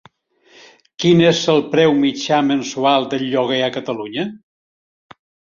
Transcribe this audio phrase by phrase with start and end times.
[1.03, 4.27] Quin és el preu mitjà mensual del lloguer a Catalunya?